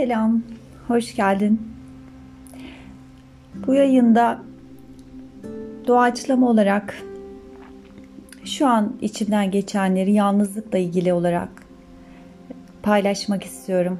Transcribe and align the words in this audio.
Selam, 0.00 0.42
hoş 0.88 1.16
geldin. 1.16 1.60
Bu 3.66 3.74
yayında 3.74 4.40
doğaçlama 5.86 6.48
olarak 6.48 7.02
şu 8.44 8.66
an 8.66 8.96
içimden 9.00 9.50
geçenleri 9.50 10.12
yalnızlıkla 10.12 10.78
ilgili 10.78 11.12
olarak 11.12 11.48
paylaşmak 12.82 13.44
istiyorum. 13.44 13.98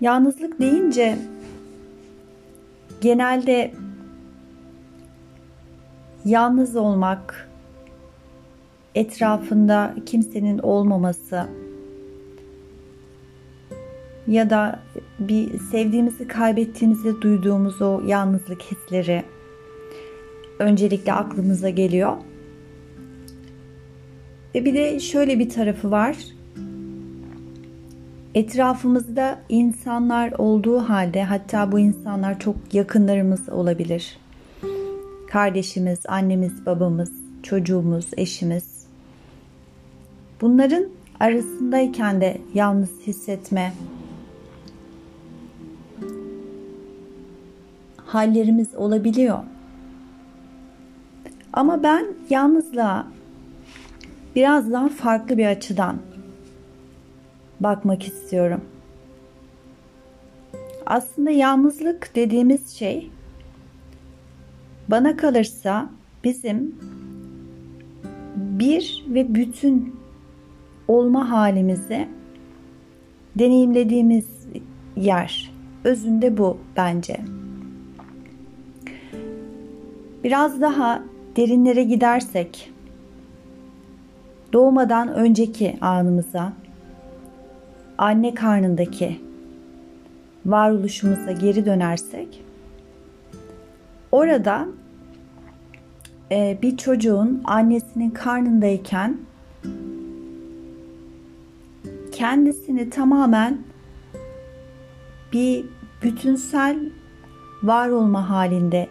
Yalnızlık 0.00 0.60
deyince 0.60 1.18
genelde 3.00 3.72
yalnız 6.24 6.76
olmak, 6.76 7.48
etrafında 8.94 9.94
kimsenin 10.06 10.58
olmaması 10.58 11.46
ya 14.28 14.50
da 14.50 14.80
bir 15.18 15.58
sevdiğimizi 15.58 16.28
kaybettiğimizde 16.28 17.20
duyduğumuz 17.20 17.82
o 17.82 18.02
yalnızlık 18.06 18.62
hisleri 18.62 19.24
öncelikle 20.58 21.12
aklımıza 21.12 21.70
geliyor. 21.70 22.16
Ve 24.54 24.64
bir 24.64 24.74
de 24.74 25.00
şöyle 25.00 25.38
bir 25.38 25.48
tarafı 25.48 25.90
var. 25.90 26.16
Etrafımızda 28.34 29.38
insanlar 29.48 30.32
olduğu 30.32 30.78
halde 30.78 31.24
hatta 31.24 31.72
bu 31.72 31.78
insanlar 31.78 32.38
çok 32.38 32.56
yakınlarımız 32.72 33.48
olabilir. 33.48 34.18
Kardeşimiz, 35.30 35.98
annemiz, 36.08 36.66
babamız, 36.66 37.12
çocuğumuz, 37.42 38.06
eşimiz. 38.16 38.86
Bunların 40.40 40.86
arasındayken 41.20 42.20
de 42.20 42.38
yalnız 42.54 42.90
hissetme, 43.06 43.72
hallerimiz 48.16 48.74
olabiliyor. 48.74 49.38
Ama 51.52 51.82
ben 51.82 52.06
yalnızlığa 52.30 53.06
biraz 54.36 54.72
daha 54.72 54.88
farklı 54.88 55.38
bir 55.38 55.46
açıdan 55.46 55.96
bakmak 57.60 58.06
istiyorum. 58.06 58.60
Aslında 60.86 61.30
yalnızlık 61.30 62.10
dediğimiz 62.14 62.70
şey 62.70 63.10
bana 64.88 65.16
kalırsa 65.16 65.90
bizim 66.24 66.74
bir 68.36 69.04
ve 69.08 69.34
bütün 69.34 69.96
olma 70.88 71.30
halimizi 71.30 72.08
deneyimlediğimiz 73.38 74.26
yer. 74.96 75.52
Özünde 75.84 76.38
bu 76.38 76.58
bence. 76.76 77.16
Biraz 80.26 80.60
daha 80.60 81.02
derinlere 81.36 81.82
gidersek 81.82 82.72
doğmadan 84.52 85.14
önceki 85.14 85.78
anımıza 85.80 86.52
anne 87.98 88.34
karnındaki 88.34 89.20
varoluşumuza 90.46 91.32
geri 91.32 91.66
dönersek 91.66 92.44
orada 94.12 94.66
e, 96.30 96.58
bir 96.62 96.76
çocuğun 96.76 97.42
annesinin 97.44 98.10
karnındayken 98.10 99.16
kendisini 102.12 102.90
tamamen 102.90 103.58
bir 105.32 105.64
bütünsel 106.02 106.78
var 107.62 107.88
olma 107.88 108.30
halinde 108.30 108.88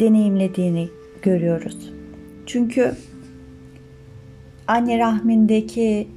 deneyimlediğini 0.00 0.88
görüyoruz. 1.22 1.92
Çünkü 2.46 2.94
anne 4.66 4.98
rahmindeki 4.98 6.08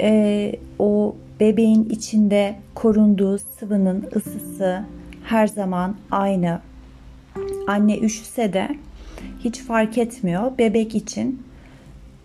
e, 0.00 0.52
o 0.78 1.16
bebeğin 1.40 1.88
içinde 1.90 2.56
korunduğu 2.74 3.38
sıvının 3.38 4.04
ısısı 4.16 4.84
her 5.24 5.46
zaman 5.46 5.96
aynı. 6.10 6.60
Anne 7.66 7.98
üşüse 7.98 8.52
de 8.52 8.68
hiç 9.44 9.60
fark 9.62 9.98
etmiyor. 9.98 10.58
Bebek 10.58 10.94
için 10.94 11.42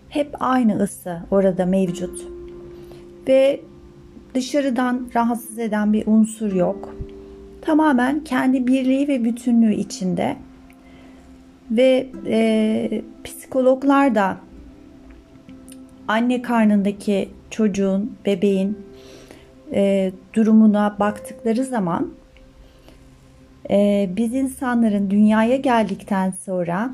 hep 0.08 0.36
aynı 0.40 0.76
ısı 0.76 1.20
orada 1.30 1.66
mevcut. 1.66 2.26
Ve 3.28 3.60
dışarıdan 4.34 5.10
rahatsız 5.14 5.58
eden 5.58 5.92
bir 5.92 6.06
unsur 6.06 6.52
yok 6.52 6.94
tamamen 7.62 8.24
kendi 8.24 8.66
birliği 8.66 9.08
ve 9.08 9.24
bütünlüğü 9.24 9.74
içinde. 9.74 10.36
Ve 11.70 12.06
e, 12.26 13.02
psikologlar 13.24 14.14
da 14.14 14.36
anne 16.08 16.42
karnındaki 16.42 17.28
çocuğun, 17.50 18.16
bebeğin 18.26 18.78
e, 19.72 20.12
durumuna 20.34 20.96
baktıkları 21.00 21.64
zaman 21.64 22.12
e, 23.70 24.08
biz 24.16 24.34
insanların 24.34 25.10
dünyaya 25.10 25.56
geldikten 25.56 26.30
sonra 26.30 26.90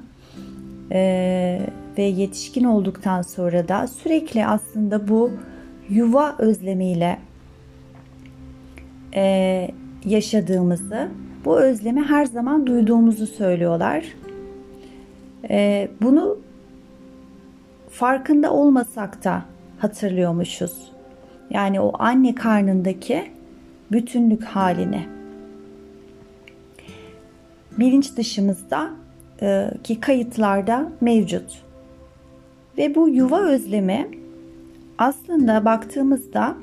e, 0.93 1.61
ve 1.99 2.03
yetişkin 2.03 2.65
olduktan 2.65 3.23
sonra 3.23 3.69
da 3.69 3.87
sürekli 3.87 4.47
aslında 4.47 5.09
bu 5.09 5.33
yuva 5.89 6.37
özlemiyle 6.39 7.19
e, 9.15 9.71
yaşadığımızı, 10.05 11.09
bu 11.45 11.61
özlemi 11.61 12.03
her 12.03 12.27
zaman 12.27 12.67
duyduğumuzu 12.67 13.27
söylüyorlar. 13.27 14.05
Ee, 15.51 15.89
bunu 16.03 16.39
farkında 17.91 18.53
olmasak 18.53 19.25
da 19.25 19.43
hatırlıyormuşuz. 19.79 20.93
Yani 21.51 21.81
o 21.81 21.93
anne 21.99 22.35
karnındaki 22.35 23.25
bütünlük 23.93 24.45
halini. 24.45 25.07
Bilinç 27.79 28.17
dışımızda 28.17 28.91
e, 29.43 29.71
ki 29.85 30.01
kayıtlarda 30.01 30.93
mevcut. 31.01 31.63
Ve 32.79 32.95
bu 32.95 33.09
yuva 33.09 33.41
özlemi 33.41 34.09
aslında 34.99 35.65
baktığımızda 35.65 36.57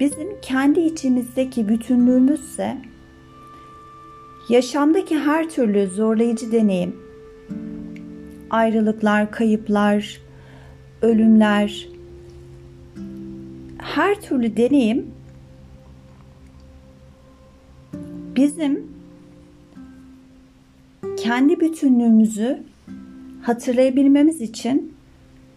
bizim 0.00 0.40
kendi 0.42 0.80
içimizdeki 0.80 1.68
bütünlüğümüzse 1.68 2.76
yaşamdaki 4.48 5.18
her 5.18 5.50
türlü 5.50 5.86
zorlayıcı 5.86 6.52
deneyim, 6.52 6.96
ayrılıklar, 8.50 9.30
kayıplar, 9.30 10.20
ölümler, 11.02 11.88
her 13.78 14.20
türlü 14.20 14.56
deneyim 14.56 15.10
bizim 18.36 18.90
kendi 21.16 21.60
bütünlüğümüzü 21.60 22.62
hatırlayabilmemiz 23.42 24.40
için 24.40 24.94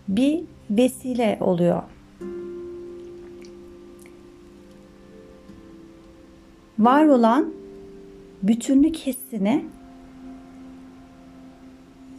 bir 0.08 0.42
vesile 0.70 1.38
oluyor. 1.42 1.93
Var 6.80 7.06
olan 7.06 7.54
bütünlük 8.44 8.96
hissini 8.96 9.66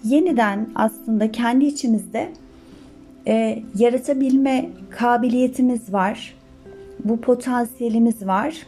yeniden 0.04 0.68
aslında 0.74 1.32
kendi 1.32 1.64
içimizde 1.64 2.32
e, 3.26 3.62
yaratabilme 3.78 4.70
kabiliyetimiz 4.90 5.92
var. 5.92 6.34
Bu 7.04 7.20
potansiyelimiz 7.20 8.26
var. 8.26 8.66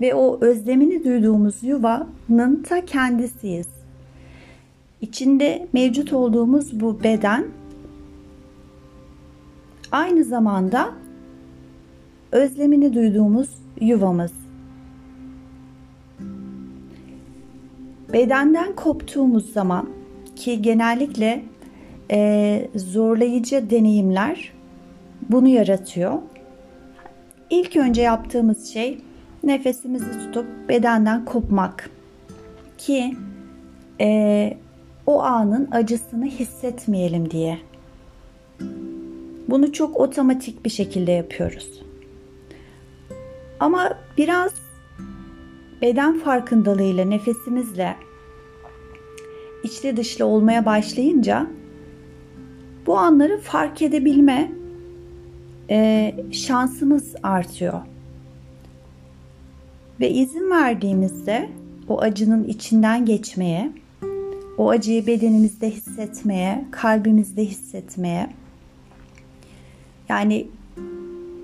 Ve 0.00 0.14
o 0.14 0.38
özlemini 0.40 1.04
duyduğumuz 1.04 1.62
yuvanın 1.62 2.62
ta 2.68 2.84
kendisiyiz. 2.84 3.66
İçinde 5.00 5.68
mevcut 5.72 6.12
olduğumuz 6.12 6.80
bu 6.80 7.02
beden 7.02 7.44
aynı 9.92 10.24
zamanda 10.24 10.90
özlemini 12.32 12.94
duyduğumuz 12.94 13.48
yuvamız. 13.80 14.45
Bedenden 18.12 18.76
koptuğumuz 18.76 19.52
zaman 19.52 19.88
ki 20.36 20.62
genellikle 20.62 21.44
e, 22.10 22.68
zorlayıcı 22.74 23.70
deneyimler 23.70 24.52
bunu 25.28 25.48
yaratıyor. 25.48 26.18
İlk 27.50 27.76
önce 27.76 28.02
yaptığımız 28.02 28.72
şey 28.72 28.98
nefesimizi 29.42 30.10
tutup 30.12 30.46
bedenden 30.68 31.24
kopmak 31.24 31.90
ki 32.78 33.16
e, 34.00 34.56
o 35.06 35.22
anın 35.22 35.68
acısını 35.72 36.26
hissetmeyelim 36.26 37.30
diye. 37.30 37.58
Bunu 39.48 39.72
çok 39.72 40.00
otomatik 40.00 40.64
bir 40.64 40.70
şekilde 40.70 41.12
yapıyoruz. 41.12 41.82
Ama 43.60 43.98
biraz 44.18 44.52
beden 45.82 46.18
farkındalığıyla, 46.18 47.04
nefesimizle 47.04 47.96
içli 49.62 49.96
dışlı 49.96 50.24
olmaya 50.24 50.66
başlayınca 50.66 51.46
bu 52.86 52.98
anları 52.98 53.40
fark 53.40 53.82
edebilme 53.82 54.52
e, 55.70 56.14
şansımız 56.32 57.14
artıyor. 57.22 57.80
Ve 60.00 60.10
izin 60.10 60.50
verdiğimizde 60.50 61.50
o 61.88 62.00
acının 62.00 62.44
içinden 62.44 63.04
geçmeye, 63.04 63.72
o 64.58 64.70
acıyı 64.70 65.06
bedenimizde 65.06 65.70
hissetmeye, 65.70 66.64
kalbimizde 66.70 67.44
hissetmeye. 67.44 68.30
Yani 70.08 70.46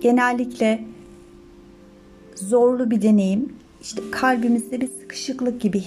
genellikle 0.01 0.85
zorlu 2.35 2.91
bir 2.91 3.03
deneyim. 3.03 3.53
İşte 3.83 4.03
kalbimizde 4.11 4.81
bir 4.81 4.89
sıkışıklık 5.01 5.61
gibi 5.61 5.81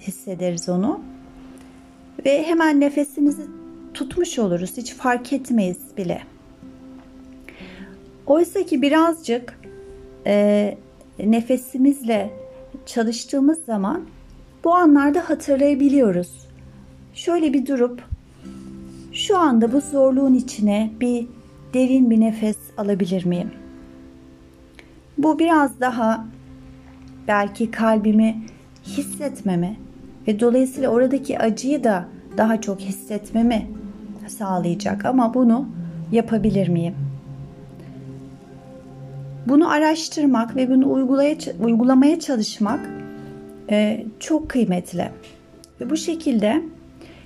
hissederiz 0.00 0.68
onu. 0.68 1.00
Ve 2.26 2.42
hemen 2.42 2.80
nefesimizi 2.80 3.42
tutmuş 3.94 4.38
oluruz. 4.38 4.76
Hiç 4.76 4.94
fark 4.94 5.32
etmeyiz 5.32 5.78
bile. 5.96 6.22
Oysa 8.26 8.62
ki 8.62 8.82
birazcık 8.82 9.60
e, 10.26 10.78
nefesimizle 11.18 12.30
çalıştığımız 12.86 13.58
zaman 13.64 14.02
bu 14.64 14.74
anlarda 14.74 15.30
hatırlayabiliyoruz. 15.30 16.48
Şöyle 17.14 17.52
bir 17.52 17.66
durup 17.66 18.02
şu 19.12 19.38
anda 19.38 19.72
bu 19.72 19.80
zorluğun 19.80 20.34
içine 20.34 20.90
bir 21.00 21.26
derin 21.74 22.10
bir 22.10 22.20
nefes 22.20 22.56
alabilir 22.76 23.24
miyim? 23.24 23.50
Bu 25.18 25.38
biraz 25.38 25.80
daha 25.80 26.26
belki 27.28 27.70
kalbimi 27.70 28.36
hissetmeme 28.86 29.76
ve 30.28 30.40
dolayısıyla 30.40 30.90
oradaki 30.90 31.38
acıyı 31.38 31.84
da 31.84 32.04
daha 32.36 32.60
çok 32.60 32.80
hissetmemi 32.80 33.66
sağlayacak 34.26 35.04
ama 35.04 35.34
bunu 35.34 35.68
yapabilir 36.12 36.68
miyim? 36.68 36.94
Bunu 39.46 39.70
araştırmak 39.70 40.56
ve 40.56 40.70
bunu 40.70 40.92
uygulamaya 41.60 42.20
çalışmak 42.20 42.90
e, 43.70 44.06
çok 44.20 44.48
kıymetli. 44.48 45.10
Ve 45.80 45.90
bu 45.90 45.96
şekilde 45.96 46.62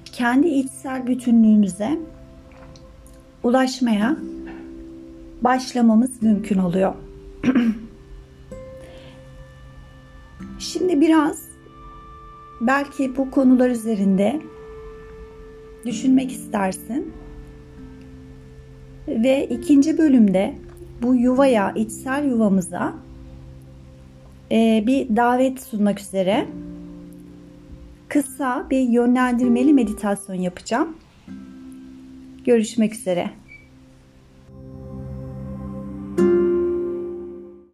kendi 0.05 0.49
içsel 0.49 1.07
bütünlüğümüze 1.07 1.99
ulaşmaya 3.43 4.17
başlamamız 5.43 6.23
mümkün 6.23 6.59
oluyor. 6.59 6.95
Şimdi 10.95 11.07
biraz 11.07 11.49
belki 12.61 13.17
bu 13.17 13.31
konular 13.31 13.71
üzerinde 13.71 14.41
düşünmek 15.87 16.33
istersin. 16.33 17.13
Ve 19.09 19.47
ikinci 19.47 19.99
bölümde 19.99 20.55
bu 21.03 21.15
yuvaya, 21.15 21.73
içsel 21.73 22.25
yuvamıza 22.25 22.95
e, 24.53 24.85
bir 24.87 25.17
davet 25.17 25.63
sunmak 25.63 26.01
üzere 26.01 26.47
kısa 28.09 28.67
bir 28.71 28.81
yönlendirmeli 28.81 29.73
meditasyon 29.73 30.37
yapacağım. 30.37 30.97
Görüşmek 32.45 32.95
üzere. 32.95 33.31